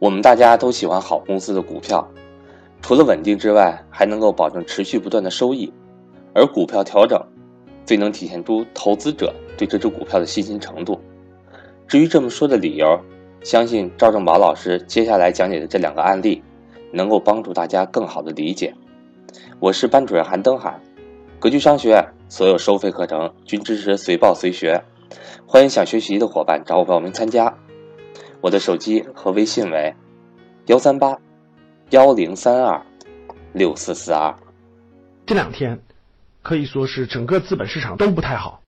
[0.00, 2.08] 我们大家都喜欢好公司的股票，
[2.80, 5.72] 除了稳定之外，还能够保证持续不断的收益。
[6.32, 7.20] 而股票调整，
[7.84, 11.00] 最能体现出投资者对这只股票的信心程度。
[11.88, 13.00] 至于这么说的理由，
[13.42, 16.40] 相信赵正宝老师接下来讲解的这两个案例，
[16.92, 18.72] 能够帮助大家更好的理解。
[19.58, 20.80] 我是班主任韩登海，
[21.40, 24.80] 格局商学院所有收费课程均支持随报随学，
[25.44, 27.52] 欢迎想学习的伙伴找我报名参加。
[28.40, 29.94] 我的手机和微信为
[30.66, 31.18] 幺三八
[31.90, 32.86] 幺零三二
[33.52, 34.38] 六四四二。
[35.26, 35.82] 这两天
[36.42, 38.62] 可以说是整个资本市场都不太好，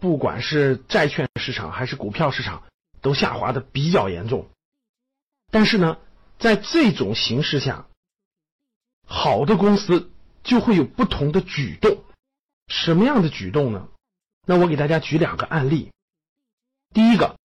[0.00, 2.62] 不管是债券市场还是股票市场，
[3.00, 4.46] 都下滑的比较严重。
[5.50, 5.98] 但是呢，
[6.38, 7.86] 在这种形势下，
[9.04, 10.12] 好的公司
[10.44, 12.04] 就会有不同的举动。
[12.68, 13.88] 什么样的举动呢？
[14.46, 15.90] 那我给大家举两个案例。
[16.94, 17.36] 第一个。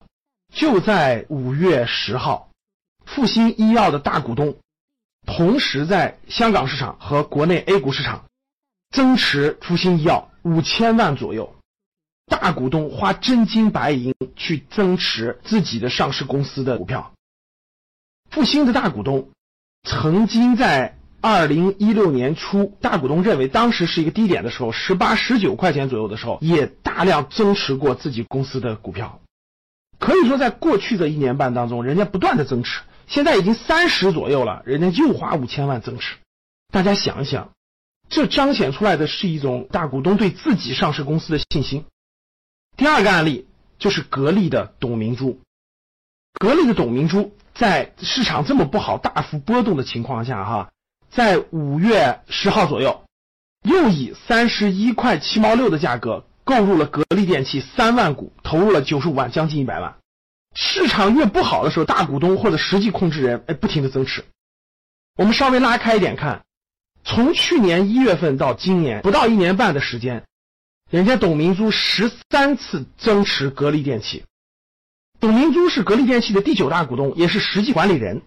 [0.54, 2.50] 就在五月十号，
[3.06, 4.58] 复星医药的大股东
[5.26, 8.26] 同时在香港市场和国内 A 股市场
[8.92, 11.54] 增持复星医药五千万左右。
[12.26, 17.14] 大股东花真金白银去增持自己的上市公司的股票。
[18.30, 19.30] 复星的大股东
[19.84, 29.22] 曾经在二零一六年初，大股东认为当时是一个低点的时候，十八、十九块钱左右的时候，也大量增持过自己公司的股票。
[30.00, 36.16] 可以说，在过去的一年半当中，人家不断的增持，现在已经三十左右了，人家又花五千万增持。
[36.72, 37.50] 大家想一想，
[38.08, 41.86] 这彰显出来的是一种大股东对自己上市公司的信心。
[42.76, 43.48] 第二个案例
[43.80, 45.40] 就是格力的董明珠，
[46.40, 50.70] 格力的董明珠在市场这么不好、大幅波动的情况下，哈，
[51.10, 53.04] 在五月十号左右，
[53.64, 56.24] 又以三十一块七毛六的价格。
[56.48, 59.98] 购入了格力电器三万股，投入了九十五万，将近一百万。
[60.56, 64.24] 市场越不好的时候，大股东或者实际控制人哎，不停的增持。
[65.18, 66.46] 我们稍微拉开一点看，
[67.04, 70.24] 从去年一月份到今年不到一年半的时间，
[70.90, 74.24] 人家董明珠十三次增持格力电器。
[75.20, 78.22] 董明珠是格力电器的第九大股东，也是实际管理人。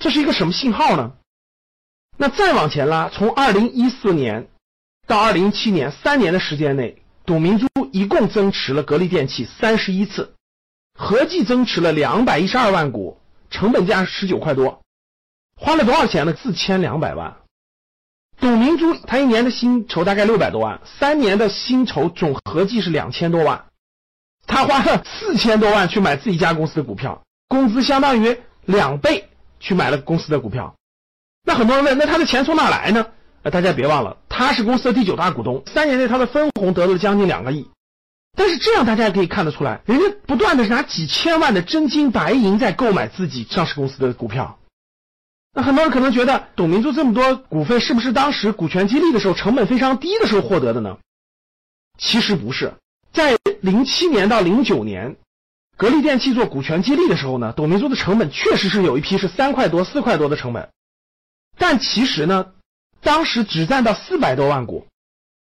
[0.00, 1.12] 这是一个什么信号呢？
[2.16, 4.48] 那再往前拉，从二零一四年
[5.06, 7.01] 到二零一七年三年的时间内。
[7.24, 10.34] 董明珠一共增持了格力电器三十一次，
[10.98, 14.82] 合计增持了两百一十二万股，成本价十九块多，
[15.56, 16.34] 花了多少钱呢？
[16.34, 17.36] 四千两百万。
[18.40, 23.66] 董明珠她一年的薪酬大概六百多万，三年的薪酬总合计是两千多万，
[24.46, 29.28] 他花了四千多万去买自己家公司的股票，工资相当于两倍
[29.60, 30.74] 去买了公司的股票。
[31.44, 33.06] 那很多人问，那他的钱从哪来呢？
[33.42, 37.68] 呃，大家别忘了，他是公司的第九大股东，三年内他的分红得了将近两个亿。
[38.34, 44.58] 但是这样大家也可以看得出来，人家不断的是拿几千万的真金白银在购买自己上市公司的股票。
[45.52, 50.96] 那很多人可能觉得，董明珠这么多股份是不是当时股权激励的时候成本非常低的时候获得的呢？
[51.98, 52.72] 其实不是，
[53.12, 55.16] 在零七年到零九年，
[55.76, 60.70] 格力电器做股权激励的时候呢，董明珠的成本确实是有一批是三块多、四块多的成本，
[61.58, 62.52] 但其实呢。
[63.02, 64.86] 当时只占到四百多万股，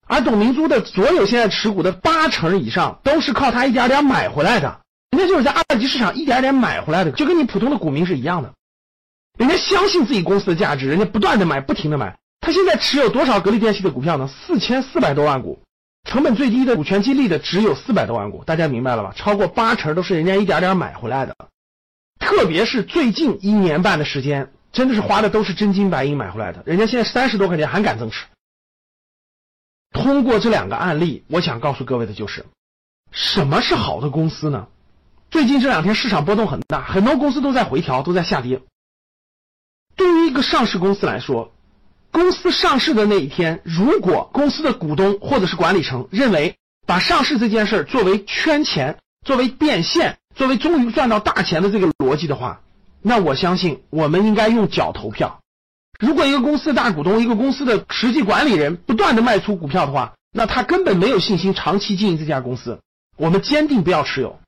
[0.07, 4.81] 而董明珠的所有现在持股的八成以上都是靠他一点点买回来的，
[5.11, 8.53] 人家就是在二级市场一点点买回来的，就跟你普通的股民是一样的。
[9.39, 12.17] 人家相信自己公司的价值，人家不断的买，不停的买。
[12.41, 14.29] 他现在持有多少格力电器的股票呢？
[14.29, 15.59] 四千四百多万股，
[16.05, 19.13] 成本最低的股权激励的只有四百多万股，大家明白了吧？
[19.17, 21.35] 超过八成都是人家一点点买回来的，
[22.21, 24.53] 特别是最近一年半的时间。
[24.77, 28.27] 真的是花的都是真金白银买回来的，人家现在三十多块钱还敢增持。
[29.91, 32.45] 通过这两个案例，我想告诉各位的就是，
[33.11, 34.69] 什么是好的公司呢？
[35.31, 38.61] 最近这两天市场波动很大，很多公司都在回调，都在下跌。
[39.97, 41.55] 对于一个上市公司来说，
[42.13, 52.61] 公司上市的那一天，如果公司的股东或者是管理层认为把上市这件事儿作为圈钱、作为变现、作为终于赚到大钱的这个逻辑的话，
[53.09, 55.41] 那我相信，我们应该用脚投票。
[56.01, 62.81] 如果一个公司的大股东、一个公司的实际管理人不断的卖出股票的话，那他根本没有信心长期经营这家公司。
[63.17, 64.41] 我们坚定不要持有。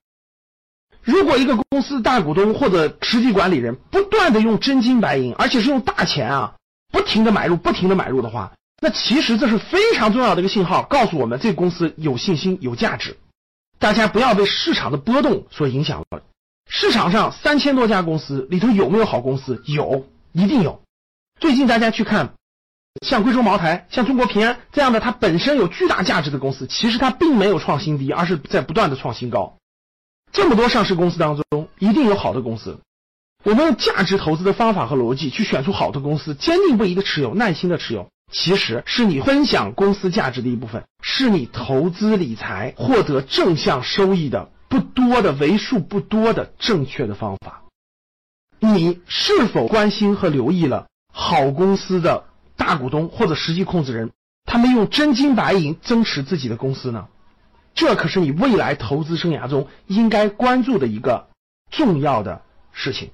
[1.04, 6.54] 如果一个公司大股东或者实际管理人不断的用真金白银，而且是用大钱啊，
[6.90, 13.16] 不停的买入、不停的买入的话，那其实这是非常重要的一个信号，告诉我们这个公司有信心、有价值。
[13.78, 16.22] 大家不要被市场的波动所影响了。
[16.68, 19.62] 市场上三千多家公司里头有没有好公司？
[19.64, 20.82] 有，一定有。
[21.40, 22.34] 最近大家去看，
[23.06, 29.56] 像贵州茅台、像中国平安这样的，它本身有巨大价值的公司，其实它并没有创新低，而是在不断的创新高。
[30.30, 32.78] 这么多上市公司当中，一定有好的公司。
[33.44, 47.62] 我们用价值投资的方法和逻辑去选出好的公司，坚定不移的持有，耐心的持有，其实是你分享公司价值的一部分，是你投资理财获得正向收益的不多的为数不多的正确的方法。
[48.60, 52.24] 你是否关心和留意了好公司的
[52.56, 54.10] 大股东或者实际控制人，
[54.44, 57.08] 他们用真金白银增持自己的公司呢？
[57.74, 61.28] 这可是你未来投资生涯中应该关注的一个
[61.70, 62.42] 重要的
[62.72, 63.10] 事情。